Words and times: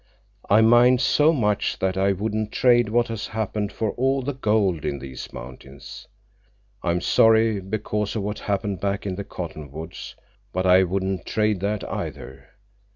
"I 0.49 0.61
mind 0.61 0.99
so 0.99 1.31
much 1.31 1.77
that 1.77 1.95
I 1.95 2.11
wouldn't 2.11 2.51
trade 2.51 2.89
what 2.89 3.07
has 3.09 3.27
happened 3.27 3.71
for 3.71 3.91
all 3.91 4.23
the 4.23 4.33
gold 4.33 4.83
in 4.83 4.97
these 4.97 5.31
mountains. 5.31 6.07
I'm 6.81 7.01
sorry 7.01 7.59
because 7.59 8.15
of 8.15 8.23
what 8.23 8.39
happened 8.39 8.79
back 8.79 9.05
in 9.05 9.13
the 9.13 9.23
cottonwoods, 9.23 10.15
but 10.53 10.65
I 10.65 10.81
wouldn't 10.85 11.27
trade 11.27 11.59
that, 11.59 11.87
either. 11.87 12.49